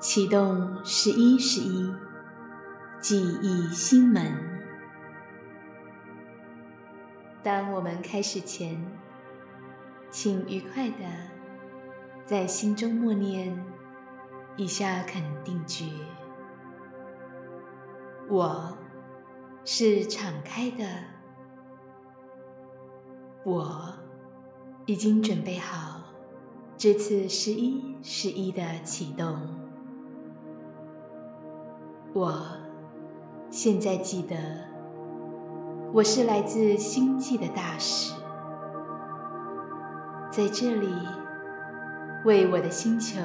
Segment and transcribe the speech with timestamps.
[0.00, 1.92] 启动十一十一
[3.02, 4.32] 记忆心门。
[7.42, 8.82] 当我们开始前，
[10.10, 11.04] 请愉快的
[12.24, 13.62] 在心中默念
[14.56, 15.84] 以下肯定句：
[18.26, 18.78] 我
[19.66, 20.84] 是敞开的，
[23.44, 23.92] 我
[24.86, 26.00] 已经准备好
[26.78, 29.59] 这次十一十一的启动。
[32.12, 32.42] 我
[33.50, 34.36] 现在记得，
[35.92, 38.12] 我是来自星际的大使，
[40.28, 40.92] 在这里
[42.24, 43.20] 为我的星球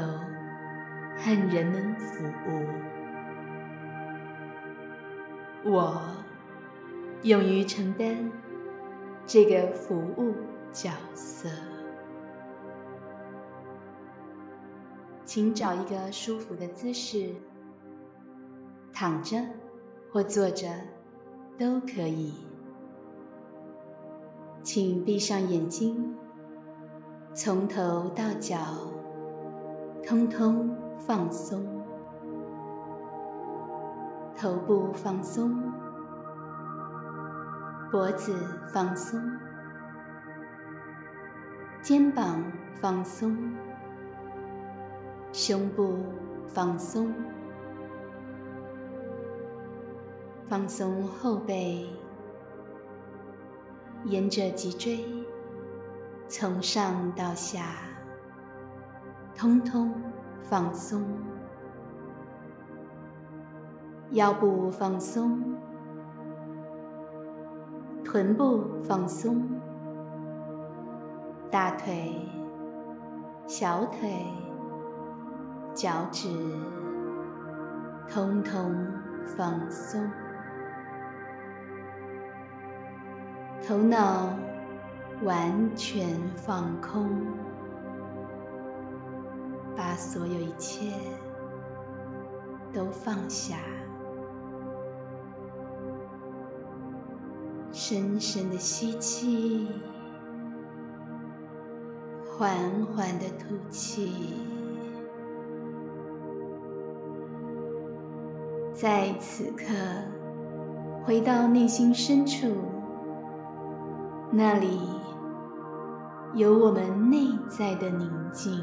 [1.17, 2.63] 和人们服务。
[5.71, 5.99] 我
[7.23, 8.31] 勇于承担
[9.25, 10.35] 这个服务
[10.71, 11.49] 角色，
[15.25, 17.33] 请找一个舒服的姿势。
[18.97, 19.37] 躺着
[20.09, 20.69] 或坐着
[21.59, 22.33] 都可以，
[24.63, 26.15] 请闭上眼睛，
[27.33, 28.55] 从头到脚
[30.01, 31.61] 通通放松，
[34.33, 35.61] 头部放松，
[37.91, 38.33] 脖子
[38.71, 39.21] 放松，
[41.81, 42.41] 肩膀
[42.75, 43.37] 放松，
[45.33, 45.97] 胸部
[46.47, 47.13] 放松。
[50.47, 51.89] 放松后背，
[54.03, 55.03] 沿着脊椎
[56.27, 57.65] 从上到下，
[59.35, 59.91] 通通
[60.43, 61.03] 放松。
[64.11, 65.57] 腰部放松，
[68.03, 69.49] 臀部放松，
[71.49, 72.29] 大腿、
[73.47, 74.27] 小腿、
[75.73, 76.29] 脚趾，
[78.07, 78.75] 通通
[79.25, 80.07] 放松。
[83.67, 84.29] 头脑
[85.23, 87.09] 完全放空，
[89.75, 90.91] 把所有一切
[92.71, 93.57] 都放下，
[97.71, 99.67] 深深的吸气，
[102.23, 102.55] 缓
[102.93, 104.35] 缓的吐气，
[108.75, 109.73] 在此刻
[111.03, 112.74] 回到内心深处。
[114.37, 114.81] 那里
[116.33, 118.61] 有我们内在的宁静，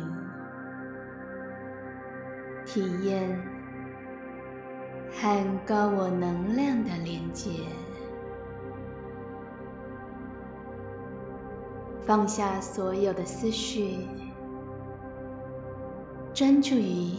[2.66, 3.43] 体验
[5.10, 7.49] 和高我能量的连接，
[12.03, 14.06] 放下所有的思绪，
[16.34, 17.15] 专注于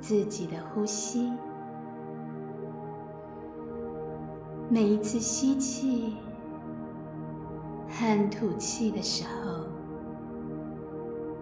[0.00, 1.32] 自己的呼吸，
[4.68, 6.16] 每一次吸气。
[7.98, 9.64] 和吐气的时候，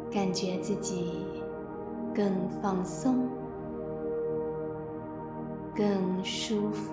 [0.09, 1.27] 感觉自己
[2.15, 3.29] 更放松、
[5.75, 6.93] 更舒服、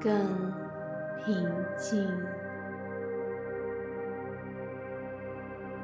[0.00, 0.52] 更
[1.24, 1.34] 平
[1.76, 2.08] 静。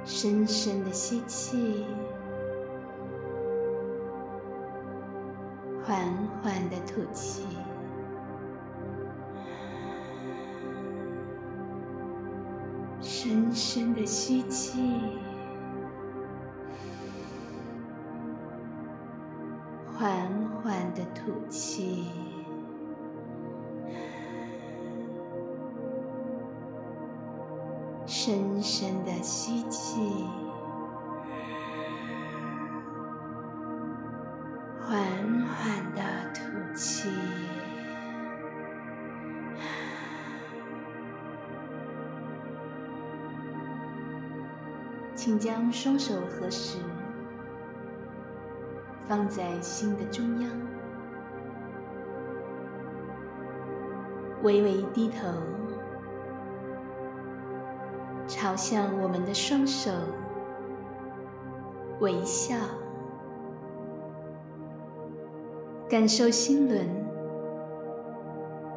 [0.05, 1.84] 深深的吸气，
[5.84, 5.99] 缓
[6.41, 7.45] 缓的吐气。
[13.53, 14.81] 深深的吸气，
[19.87, 20.09] 缓
[20.63, 22.07] 缓的吐气，
[28.07, 30.01] 深深的吸气，
[45.24, 46.78] 请将双手合十，
[49.07, 50.51] 放在心的中央，
[54.42, 55.28] 微微低头，
[58.27, 59.92] 朝向我们的双手
[62.01, 62.57] 微笑，
[65.89, 66.84] 感受心轮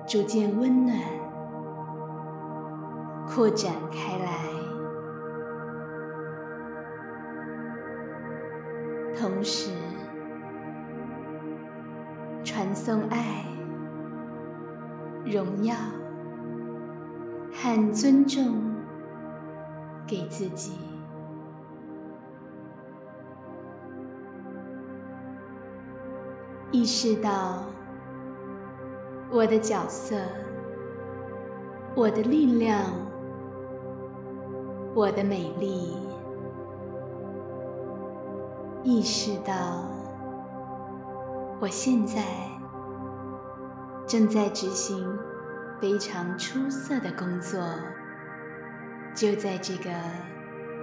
[0.06, 0.96] 逐渐温暖、
[3.28, 4.55] 扩展开来。
[9.36, 9.70] 同时，
[12.42, 13.44] 传送爱、
[15.26, 15.76] 荣耀
[17.52, 18.56] 和尊重
[20.08, 20.72] 给自己，
[26.72, 27.66] 意识到
[29.30, 30.16] 我的角色、
[31.94, 32.86] 我的力量、
[34.96, 35.98] 我的美丽，
[38.86, 39.84] 意识到
[41.60, 42.22] 我现在
[44.06, 45.18] 正在执行
[45.82, 47.60] 非常出色的工作，
[49.16, 49.90] 就在这个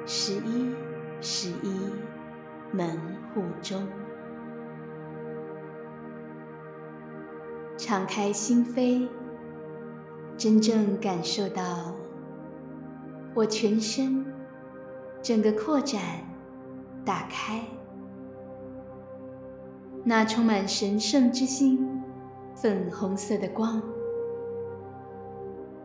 [0.05, 0.75] 十一
[1.21, 1.93] 十一
[2.73, 2.99] 门
[3.33, 3.87] 户中。
[7.77, 9.09] 敞开心扉，
[10.37, 11.95] 真正感受到
[13.33, 14.27] 我全身
[15.23, 16.01] 整个扩展、
[17.05, 17.63] 打开，
[20.05, 22.03] 那充满神圣之心、
[22.55, 23.81] 粉红色的光，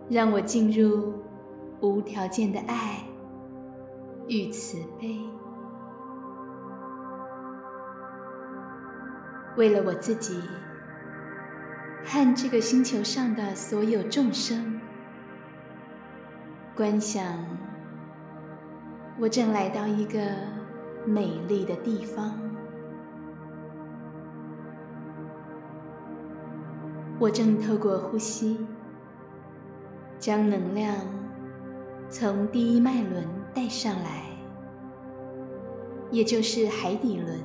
[0.09, 1.13] 让我进入
[1.81, 3.03] 无条件的爱
[4.27, 5.19] 与慈悲，
[9.55, 10.41] 为了我自己。
[12.09, 14.79] 和这个星球上的所有众生，
[16.73, 17.45] 观想
[19.19, 20.21] 我正来到一个
[21.05, 22.39] 美丽的地方，
[27.19, 28.65] 我正透过呼吸，
[30.19, 30.93] 将能量
[32.09, 34.23] 从第一脉轮带上来，
[36.11, 37.39] 也就是海底轮。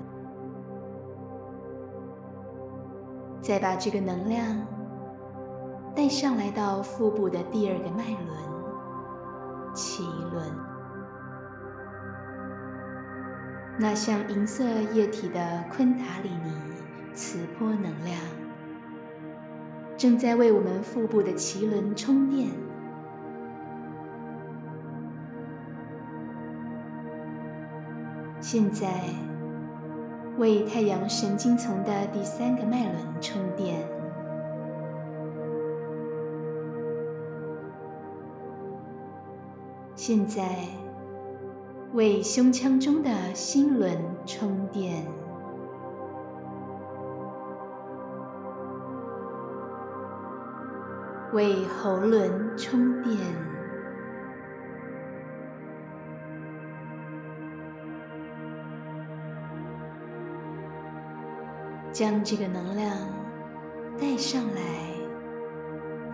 [3.40, 4.44] 再把这个能量
[5.96, 8.36] 带上来到腹部的第二个脉轮——
[9.74, 10.44] 脐轮，
[13.78, 16.52] 那像银色液体的昆达里尼
[17.14, 18.16] 磁波能量，
[20.02, 22.50] 正在为我们腹部的脐轮充电。
[28.40, 29.32] 现在。
[30.38, 33.86] 为太阳神经丛的第三个脉轮充电。
[39.94, 40.66] 现在
[41.92, 43.96] 为胸腔中的心轮
[44.26, 45.06] 充电，
[51.32, 53.16] 为喉轮充电。
[61.92, 62.96] 将这个能量
[64.00, 64.62] 带上来，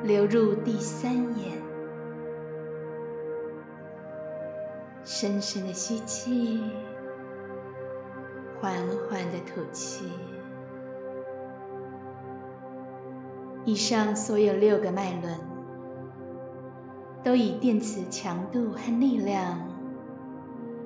[0.03, 1.57] 流入第三眼，
[5.05, 6.63] 深深的吸气，
[8.61, 8.75] 缓
[9.09, 10.11] 缓的吐气。
[13.69, 15.39] 以上所有六个脉轮
[17.23, 19.59] 都以电磁强度和力量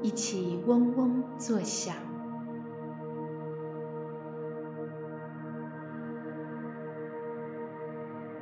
[0.03, 1.95] 一起嗡嗡作响。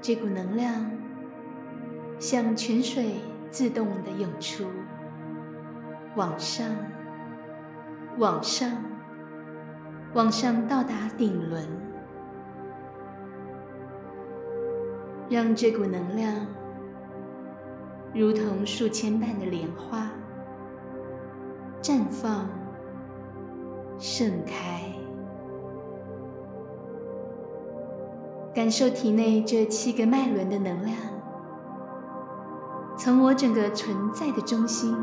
[0.01, 0.91] 这股能量
[2.19, 3.17] 像泉水
[3.51, 4.65] 自动的涌出，
[6.17, 6.67] 往上，
[8.17, 8.71] 往上，
[10.15, 11.63] 往上到达顶轮，
[15.31, 16.45] 让这股能量
[18.13, 20.11] 如同数千瓣的莲花
[21.81, 22.49] 绽放、
[23.97, 24.83] 盛开。
[28.53, 30.97] 感受体内这七个脉轮的能量，
[32.99, 34.97] 从我整个存在的中心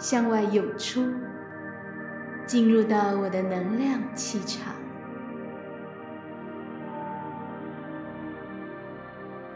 [0.00, 1.04] 向外涌出，
[2.44, 4.79] 进入到我的能量气场。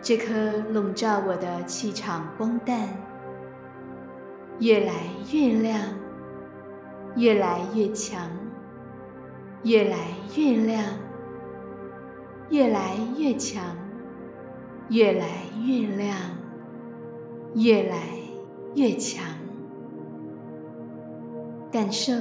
[0.04, 2.88] 这颗笼罩我的气场光弹
[4.58, 4.92] 越来
[5.32, 5.80] 越亮，
[7.16, 8.30] 越来越强，
[9.64, 9.96] 越来
[10.36, 10.84] 越亮。
[12.50, 13.74] 越来越强，
[14.90, 15.26] 越来
[15.66, 16.14] 越亮，
[17.54, 17.96] 越来
[18.74, 19.24] 越强。
[21.72, 22.12] 感受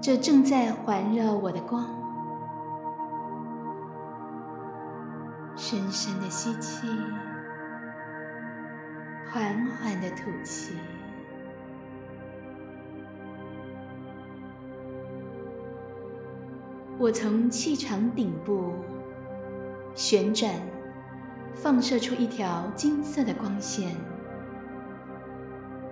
[0.00, 1.84] 这正在环绕我的光，
[5.56, 6.86] 深深的吸气，
[9.30, 10.74] 缓缓的吐气。
[16.98, 18.74] 我从气场顶部
[19.94, 20.52] 旋转，
[21.54, 23.96] 放射出一条金色的光线，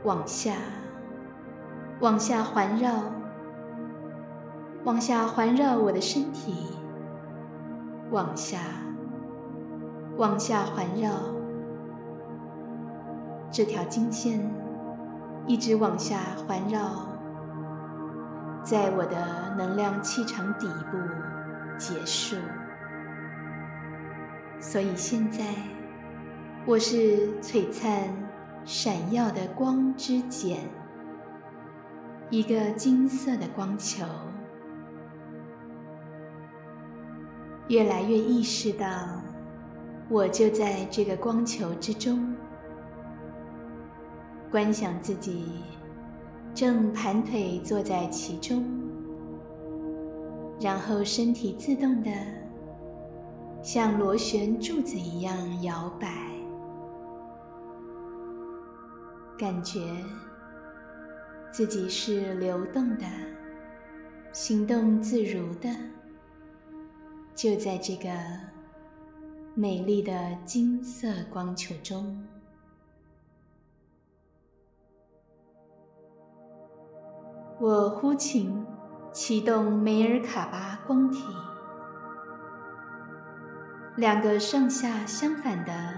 [0.04, 0.54] 往下，
[2.00, 2.92] 往下环绕，
[4.84, 6.66] 往下环绕我的身体，
[8.10, 8.58] 往下，
[10.20, 11.10] 往下环绕。
[13.50, 14.38] 这条金线
[15.46, 17.08] 一直往下环绕。
[18.62, 20.98] 在我的能量气场底部，
[21.78, 22.36] 结束。
[24.58, 25.42] 所以现在，
[26.66, 28.14] 我是璀璨、
[28.66, 30.68] 闪耀的光之茧，
[32.28, 34.04] 一个金色的光球。
[37.68, 39.19] 越来越意识到，
[40.12, 42.34] 我就在这个光球之中，
[44.50, 45.62] 观想自己
[46.52, 48.64] 正盘腿坐在其中，
[50.60, 52.10] 然后身体自动的
[53.62, 56.08] 像螺旋柱子一样摇摆，
[59.38, 59.80] 感觉
[61.52, 63.06] 自己是流动的，
[64.32, 65.70] 行动自如的。
[67.32, 68.10] 就在这个
[69.54, 72.24] 美丽的金色光球中，
[77.58, 78.64] 我呼请
[79.12, 81.24] 启动梅尔卡巴光体，
[83.96, 85.94] 两个上下相反的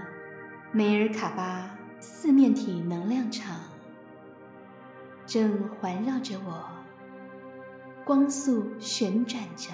[0.71, 3.55] 梅尔卡巴四面体能量场
[5.25, 6.65] 正环绕着我，
[8.03, 9.71] 光速旋转着。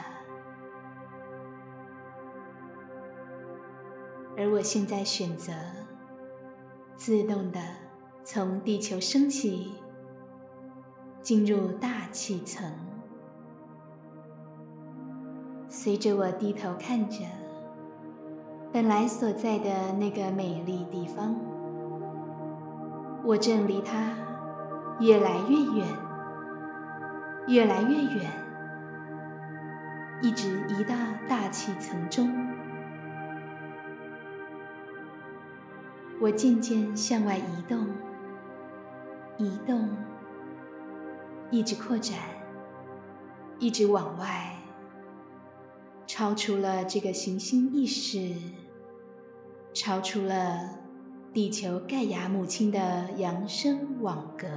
[4.39, 5.51] 而我现在选择
[6.96, 7.60] 自动的
[8.24, 9.74] 从地球升起，
[11.22, 12.72] 进入大气层。
[15.67, 17.25] 随着我低头看着
[18.72, 21.36] 本来所在的那个美丽地方，
[23.25, 24.15] 我正离它
[25.01, 25.88] 越来越远，
[27.50, 28.31] 越来越远，
[30.22, 30.96] 一直移到
[31.27, 32.49] 大气层中。
[36.22, 37.88] 我渐渐向外移动，
[39.38, 39.88] 移动，
[41.50, 42.18] 一直扩展，
[43.58, 44.58] 一直往外，
[46.06, 48.36] 超出了这个行星意识，
[49.74, 50.72] 超出了
[51.32, 54.48] 地球盖亚母亲的扬声网格。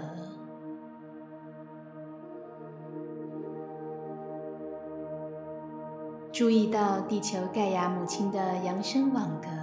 [6.32, 9.61] 注意到地球盖亚母亲的扬声网格。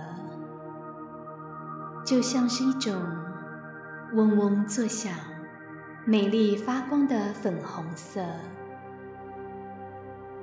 [2.09, 2.99] 就像是一种
[4.15, 5.13] 嗡嗡作响、
[6.05, 8.25] 美丽发光的粉红色，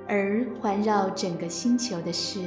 [0.07, 2.39] 而环绕整个星球的是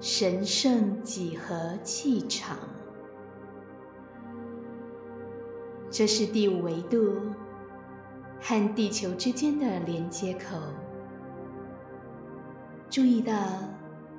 [0.00, 2.56] 神圣几何气场。
[5.90, 7.20] 这是第五维度
[8.40, 10.56] 和地球之间的连接口。
[12.88, 13.34] 注意到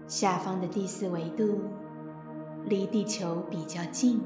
[0.05, 1.59] 下方的第四维度。
[2.67, 4.19] 离地球比较近，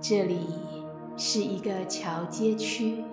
[0.00, 0.48] 这里
[1.16, 3.04] 是一个桥街区。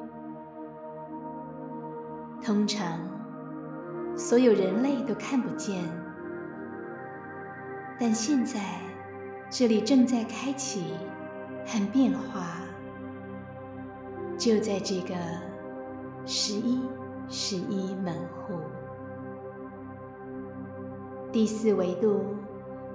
[2.41, 2.99] 通常，
[4.17, 5.83] 所有人类都看不见，
[7.99, 8.59] 但现在
[9.51, 10.85] 这里正在开启
[11.63, 12.61] 和变化。
[14.35, 15.13] 就在这个
[16.25, 16.79] 十一
[17.27, 18.55] 十一门户，
[21.31, 22.23] 第四维度。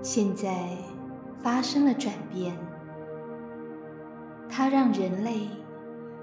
[0.05, 0.69] 现在
[1.43, 2.55] 发生了转变，
[4.51, 5.49] 它让人类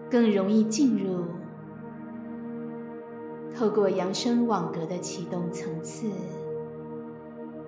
[0.08, 1.26] 更容易进入。
[3.58, 6.12] 透过扬声网格的启动层次，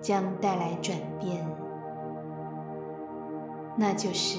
[0.02, 1.44] 将带来转变，
[3.76, 4.38] 那就是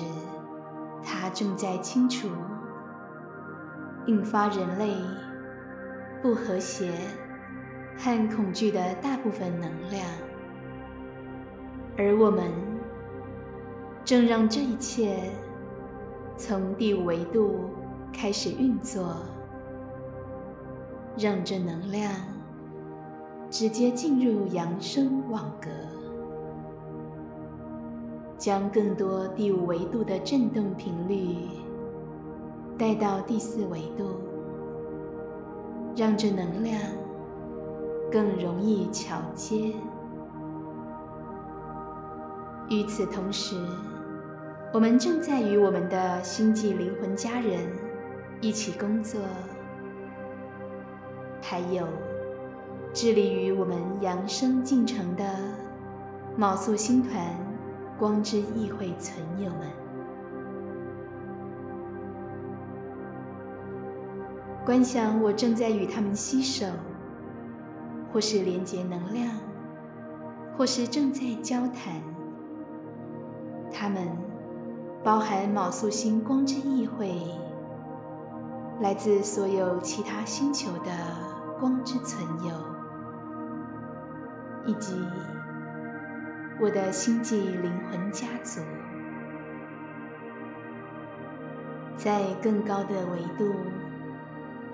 [1.03, 2.29] 它正在清除
[4.07, 4.95] 引发人类
[6.23, 6.93] 不和谐
[7.99, 10.07] 和恐惧的大部分能量。
[11.97, 12.51] 而我们
[14.05, 15.31] 正让这一切
[16.37, 17.71] 从第五维度
[18.13, 19.15] 开始运作，
[21.17, 22.11] 让这能量
[23.49, 25.71] 直接进入扬声网格，
[28.37, 31.49] 将更多第五维度的振动频率
[32.77, 34.17] 带到第四维度，
[35.97, 36.77] 让这能量
[38.11, 39.73] 更容易桥接。
[42.71, 43.57] 与此同时，
[44.73, 47.61] 我们正在与我们的星际灵魂家人
[48.41, 49.21] 一起工作，
[51.43, 51.87] 还有
[52.93, 55.25] 致力于我们扬升进程的
[56.37, 57.37] 卯宿星团
[57.99, 59.69] 光之议会存友们。
[64.65, 66.67] 观想我正在与他们携手，
[68.11, 69.29] 或是连接能量，
[70.57, 72.14] 或是正在交谈。
[73.77, 74.07] 他们
[75.03, 77.13] 包含卯宿星光之议会，
[78.81, 80.93] 来自所有其他星球的
[81.59, 82.55] 光之存有，
[84.65, 84.95] 以及
[86.61, 88.61] 我的星际灵魂家族，
[91.97, 93.53] 在更高的维度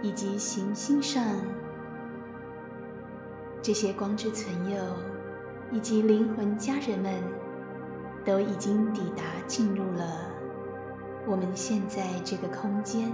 [0.02, 1.24] 以及行星上，
[3.62, 4.78] 这些光之存有
[5.72, 7.14] 以及灵魂家人们
[8.24, 10.04] 都已经抵达，进入了
[11.26, 13.12] 我们现在这个空间。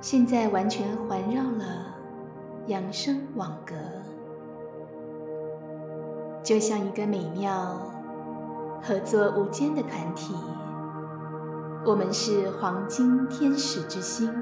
[0.00, 1.96] 现在完全环绕了
[2.66, 3.74] 扬声网格，
[6.42, 7.80] 就像一个美妙、
[8.80, 10.34] 合作无间的团体。
[11.84, 14.32] 我们是黄金天使之心，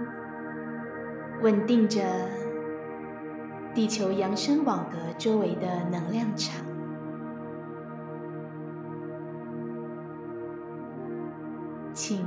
[1.42, 2.02] 稳定着
[3.72, 6.66] 地球扬声网格周围的能量场。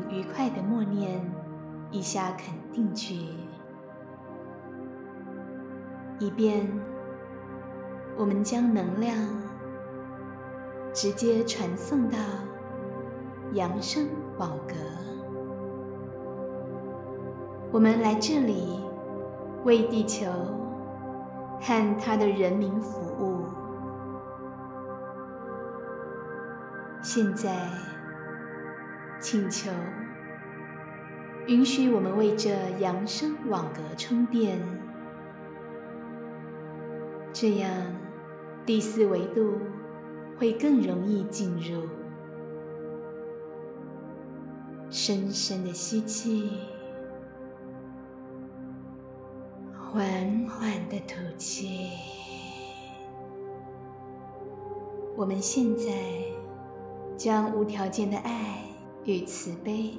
[0.09, 1.21] 愉快的默念。
[1.91, 3.15] 以下肯定句，
[6.19, 6.71] 以便
[8.15, 9.17] 我们将能量
[10.93, 12.19] 直接传送到
[13.53, 14.05] 扬声
[14.37, 14.75] 网格。
[17.71, 18.79] 我们来这里
[19.63, 20.29] 为地球
[21.59, 23.45] 和它的人民服务。
[27.01, 27.67] 现在，
[29.19, 29.71] 请求。
[31.47, 34.59] 允许我们为这扬声网格充电，
[37.33, 37.71] 这样
[38.65, 39.57] 第四维度
[40.37, 41.87] 会更容易进入。
[44.91, 46.59] 深深的吸气，
[49.73, 51.89] 缓缓的吐气。
[55.15, 55.91] 我们现在
[57.17, 58.63] 将无条件的爱
[59.09, 59.97] 与慈悲。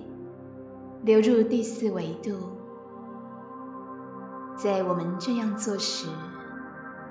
[1.03, 2.53] 流入第四维度，
[4.57, 6.07] 在我们这样做时，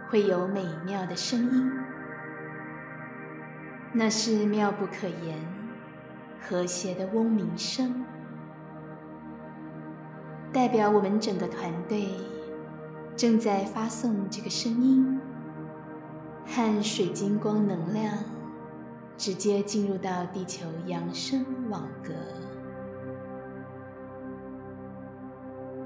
[0.10, 1.72] 会有美妙的声音，
[3.92, 5.38] 那是妙不可言、
[6.40, 8.06] 和谐的嗡鸣声，
[10.54, 12.08] 代表我们整个团队
[13.18, 15.20] 正在发送这个声音
[16.46, 18.14] 和水晶光能量，
[19.20, 22.14] 直接进入到地球扬声网格。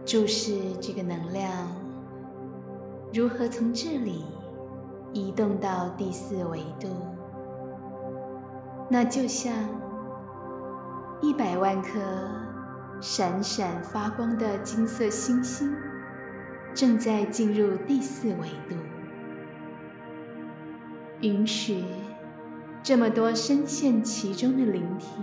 [0.06, 1.50] 注视这个能量
[3.12, 4.24] 如何从这里
[5.14, 6.90] 移动到第四维度，
[8.88, 9.52] 那就像
[11.20, 12.00] 一百万颗
[13.02, 15.76] 闪闪发光的金色星星
[16.76, 18.76] 正在进入第四维度。
[21.22, 21.84] 允许
[22.84, 25.22] 这么多深陷其中的灵体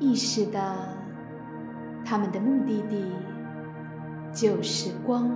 [0.00, 0.60] 意识到
[2.04, 3.04] 他们的目的地。
[4.32, 5.30] 就是光，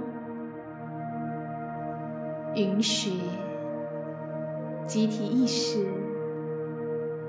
[2.57, 3.21] 允许
[4.89, 5.87] 集体意识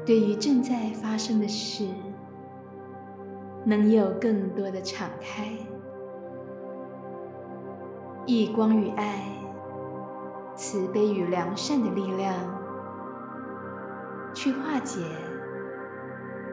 [0.04, 1.86] 对于正在发生的事，
[3.66, 5.50] 能有更多的敞开，
[8.26, 9.22] 以光与爱、
[10.56, 12.34] 慈悲与良善的力量，
[14.42, 15.02] 去化解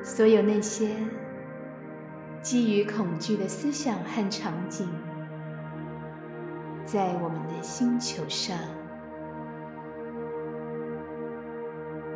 [0.03, 0.89] 所有那些。
[2.43, 4.89] 基于恐惧的思想和场景，
[6.85, 8.59] 在我们的星球上，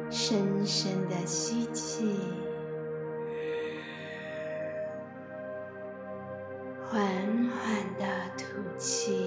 [0.08, 2.16] 深深的吸气，
[6.84, 7.00] 缓
[7.48, 8.06] 缓的
[8.36, 8.44] 吐
[8.76, 9.19] 气，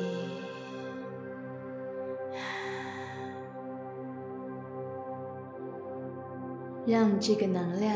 [6.85, 7.95] 让这个能量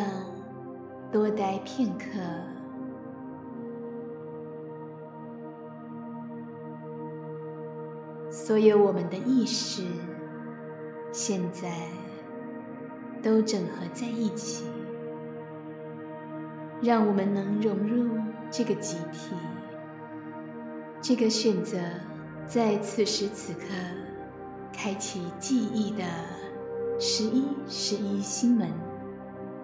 [1.12, 2.06] 多待片刻。
[8.30, 9.84] 所有我们的意识，
[11.12, 11.70] 现在
[13.22, 14.66] 都整合在一起，
[16.82, 18.18] 让我们能融入
[18.50, 19.36] 这个集体。
[21.02, 21.78] 这个选择
[22.46, 23.66] 在此时此刻
[24.72, 26.04] 开启记忆的
[27.00, 28.68] 十一十一星门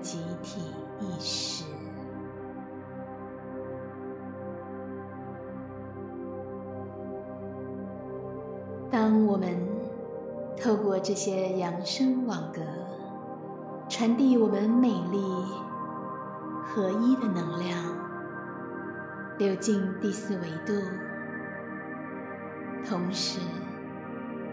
[0.01, 0.61] 集体
[0.99, 1.65] 意识。
[8.91, 9.57] 当我们
[10.61, 12.61] 透过这些扬声网格
[13.89, 15.19] 传递我们美丽
[16.63, 17.75] 合一的能量，
[19.39, 20.73] 流进第四维度，
[22.87, 23.39] 同时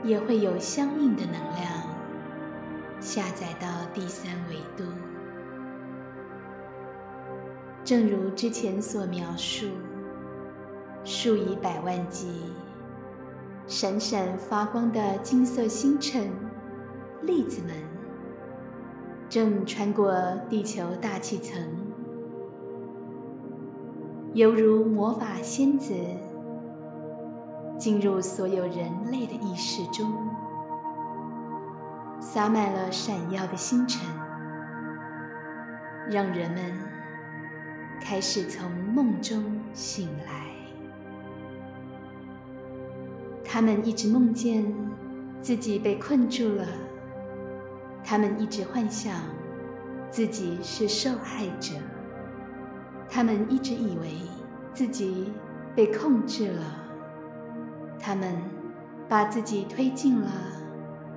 [0.03, 1.90] 也会有相应的能量
[3.01, 4.85] 下载到第三维度。
[7.83, 9.67] 正如之前所描述，
[11.03, 12.29] 数以百万计
[13.67, 16.31] 闪闪发光的金色星辰、
[17.23, 17.75] 粒子们，
[19.31, 20.13] 正穿过
[20.51, 21.57] 地球大气层，
[24.35, 25.95] 犹如魔法仙子，
[27.79, 30.13] 进入所有人类的意识中，
[32.33, 34.01] 洒满了闪耀的星辰，
[36.09, 36.63] 让人们
[38.01, 40.47] 开始从梦中醒来。
[43.45, 44.73] 他们一直梦见
[45.43, 46.65] 自己被困住了，
[48.05, 49.13] 他们一直幻想
[50.09, 51.75] 自己是受害者，
[53.09, 54.21] 他们一直以为
[54.73, 55.33] 自己
[55.75, 56.63] 被控制了，
[57.99, 58.37] 他们
[59.09, 60.31] 把自己推进了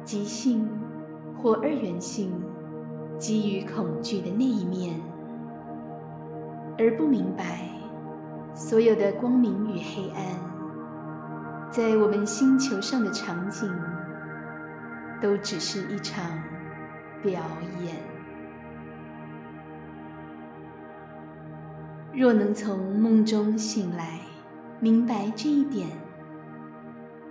[0.04, 0.68] 即兴
[1.44, 2.32] 或二元性
[3.20, 4.96] 基于恐惧的那一面，
[6.80, 7.68] 而不明白
[8.56, 10.24] 所有的光明与黑暗。
[11.70, 13.70] 在我们星球上的场景，
[15.20, 16.24] 都只是一场
[17.22, 17.42] 表
[17.84, 17.96] 演。
[22.14, 24.22] 若能从梦中醒来，
[24.80, 25.90] 明白这一点，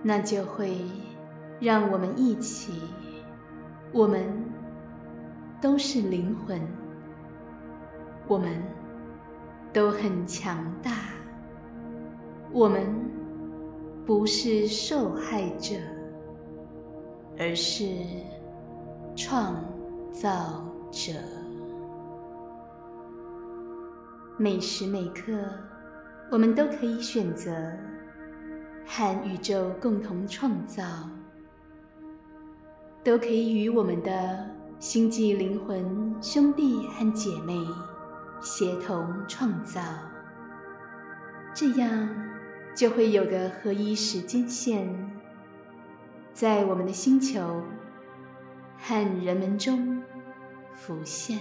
[0.02, 0.76] 那就会
[1.60, 2.72] 让我们一起，
[3.92, 4.24] 我们
[5.60, 6.60] 都是灵魂，
[8.26, 8.62] 我们
[9.72, 10.90] 都很强大，
[12.52, 13.12] 我们。
[14.04, 15.76] 不是受害者，
[17.38, 17.86] 而是
[19.14, 19.54] 创
[20.10, 21.12] 造者。
[24.36, 25.32] 每时每刻，
[26.32, 27.52] 我们都可以选择
[28.84, 30.82] 和宇宙共同创造，
[33.04, 37.58] 都可以与我们的星际灵魂兄弟和姐妹
[38.40, 39.80] 协同创造。
[41.54, 42.08] 这样。
[42.74, 44.88] 就会有个合一时间线，
[46.32, 47.62] 在我们的星球
[48.78, 50.02] 和人们中
[50.74, 51.38] 浮现。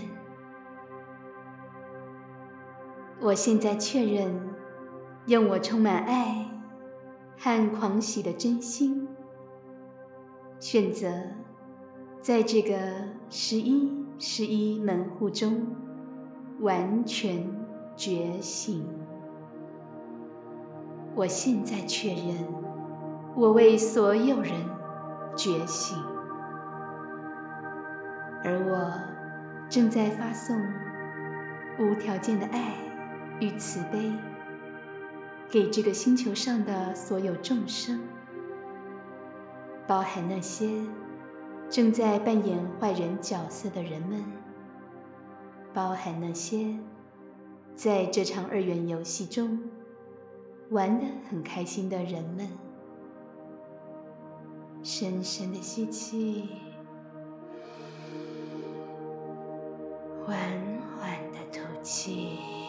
[3.22, 4.38] 我现在确认，
[5.26, 6.50] 用我充满爱
[7.38, 9.08] 和狂喜的真心，
[10.60, 11.08] 选择
[12.22, 12.78] 在这个
[13.32, 15.66] 十一十一门户中
[16.60, 17.48] 完全
[17.96, 18.86] 觉醒。
[21.16, 22.48] 我现在确认，
[23.36, 24.54] 我为所有人
[25.36, 25.98] 觉醒，
[28.44, 30.56] 而我正在发送
[31.80, 32.76] 无条件的爱
[33.40, 34.14] 与慈悲
[35.50, 38.00] 给这个星球上的所有众生，
[39.88, 40.70] 包含那些
[41.72, 44.22] 正在扮演坏人角色的人们，
[45.74, 46.78] 包含那些
[47.76, 49.58] 在这场二元游戏中。
[50.70, 52.48] 玩得很开心的人们，
[54.84, 56.48] 深深的吸气，
[60.26, 60.38] 缓
[60.98, 62.61] 缓的吐气。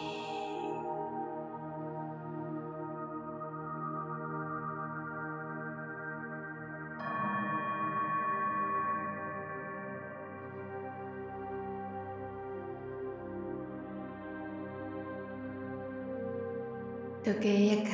[17.32, 17.90] 時計か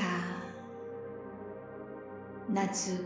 [2.52, 2.98] 夏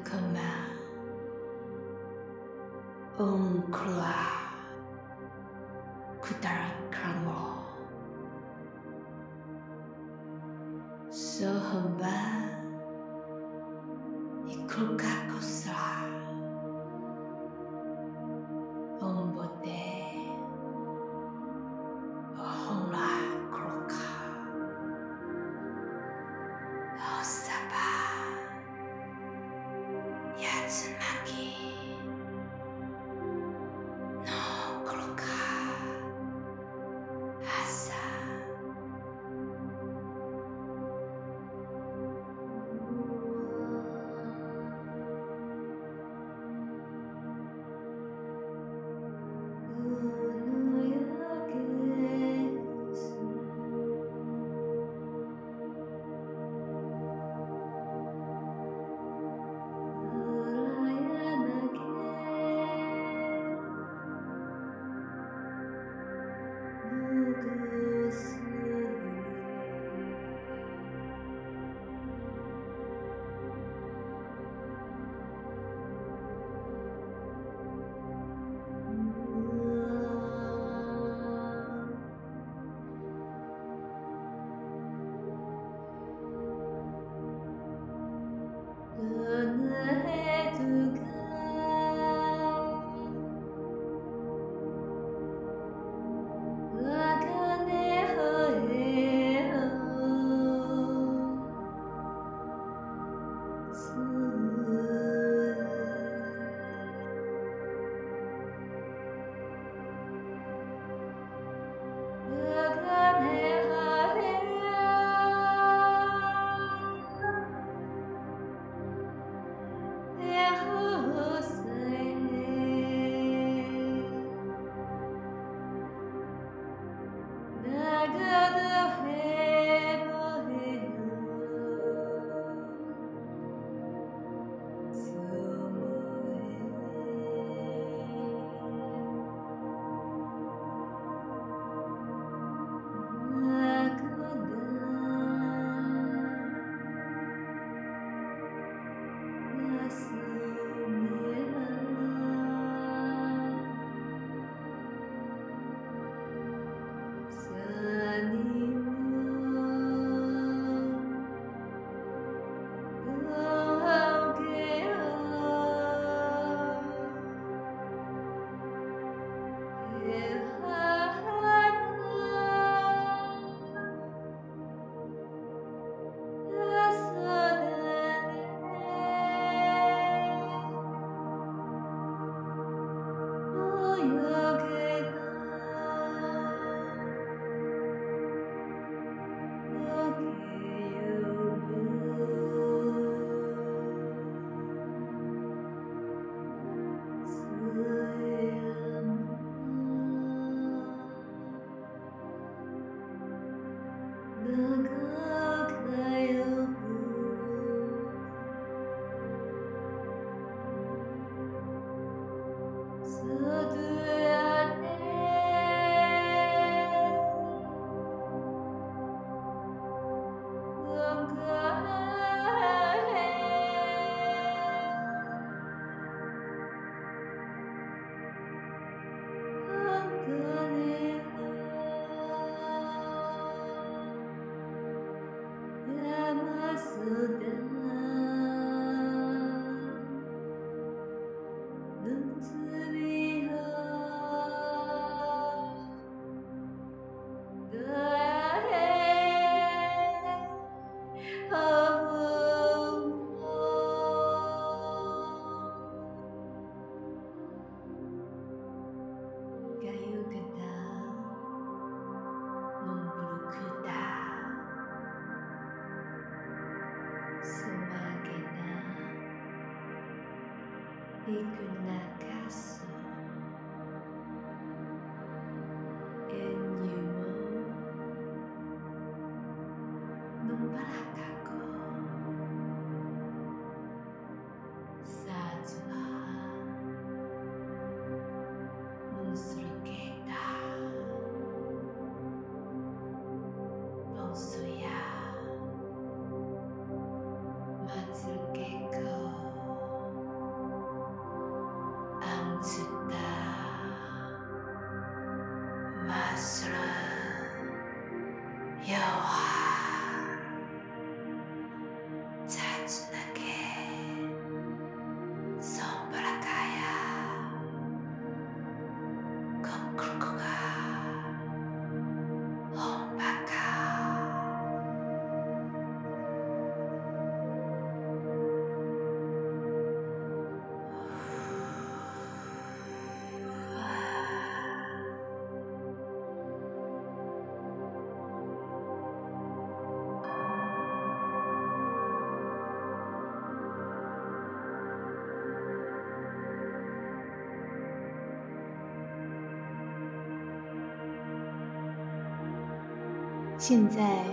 [353.66, 354.26] 现在，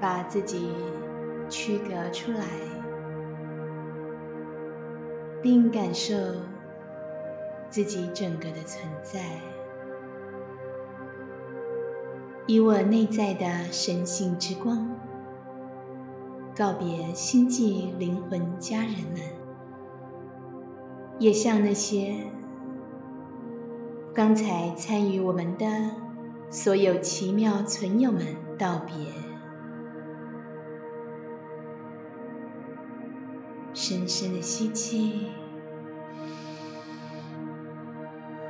[0.00, 0.72] 把自己
[1.50, 2.46] 区隔出来，
[5.42, 6.14] 并感受
[7.68, 9.20] 自己整个的存在，
[12.46, 14.88] 以我内在的神性之光，
[16.56, 19.20] 告别星际灵魂家人们，
[21.18, 22.14] 也向那些
[24.14, 25.66] 刚才参与我们的。
[26.54, 28.24] 所有奇妙存友们，
[28.56, 28.94] 道别。
[33.72, 35.32] 深深的吸气，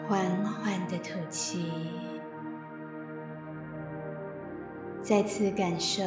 [0.06, 1.72] 缓缓的吐气，
[5.00, 6.02] 再次感受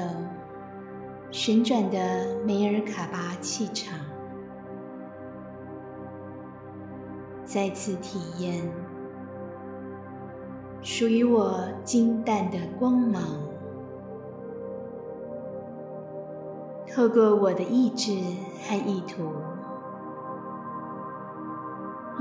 [1.32, 3.98] 旋转的梅尔卡巴气场，
[7.44, 8.62] 再次体验。
[10.90, 13.22] 属于我金淡的光芒，
[16.90, 18.14] 透过我的意志
[18.64, 19.34] 和意图，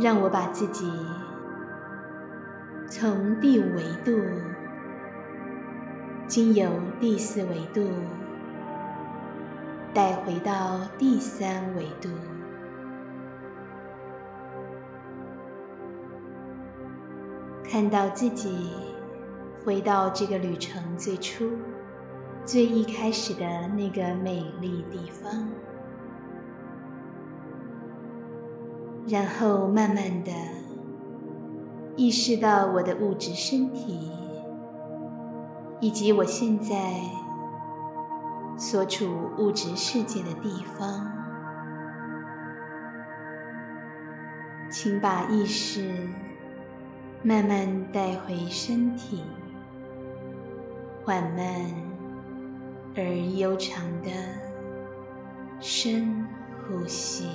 [0.01, 0.91] 让我把自己
[2.89, 4.21] 从第五维度
[6.27, 7.89] 经由第四维度
[9.95, 12.09] 带回到第三维度。
[17.69, 18.71] 看到自己
[19.65, 21.51] 回到这个旅程最初、
[22.45, 25.49] 最一开始的那个美丽地方，
[29.09, 30.31] 然后慢慢的
[31.97, 34.13] 意识到我的物质身体，
[35.81, 36.95] 以及我现在
[38.57, 41.11] 所处物质世界的地方，
[44.71, 46.09] 请把意识。
[47.23, 49.25] 慢慢带回身体，
[51.05, 51.45] 缓慢
[52.95, 53.03] 而
[53.37, 54.11] 悠长的
[55.61, 56.25] 深
[56.63, 57.27] 呼吸，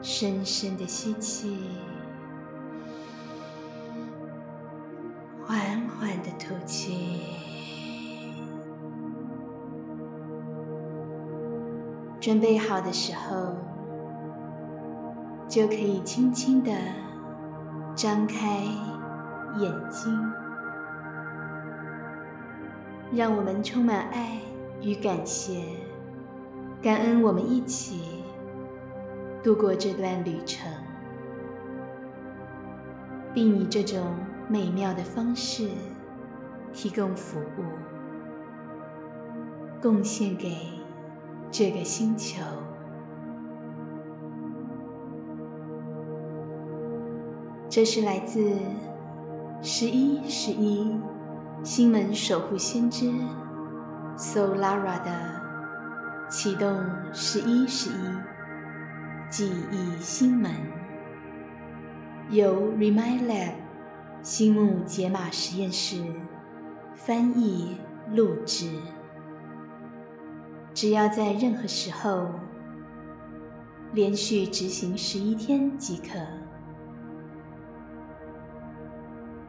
[0.00, 1.58] 深深的吸气，
[5.46, 5.56] 缓
[5.88, 7.20] 缓的吐气。
[12.18, 13.69] 准备好的时候。
[15.50, 16.70] 就可以轻轻的
[17.96, 18.62] 张开
[19.58, 20.32] 眼睛，
[23.12, 24.38] 让我们充满爱
[24.80, 25.60] 与感谢，
[26.80, 28.22] 感恩我们一起
[29.42, 30.70] 度过这段旅程，
[33.34, 34.14] 并以这种
[34.48, 35.68] 美妙的方式
[36.72, 37.64] 提供服务，
[39.82, 40.56] 贡献给
[41.50, 42.40] 这个星球。
[47.70, 48.52] 这是来自
[49.62, 50.98] 十一十一
[51.62, 53.08] 星门守护先知
[54.16, 55.40] Solara 的
[56.28, 58.02] 启动十一十一
[59.30, 60.50] 记忆星门，
[62.30, 63.52] 由 Remind Lab
[64.20, 66.02] 星木解码实验室
[66.96, 67.76] 翻译
[68.12, 68.68] 录制。
[70.74, 72.30] 只要在任何时候
[73.92, 76.18] 连续执行十一天即可。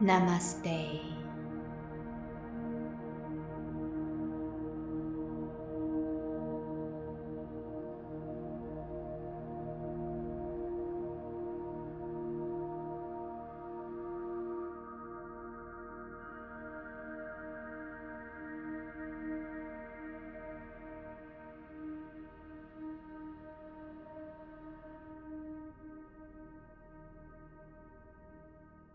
[0.02, 1.21] Namaste.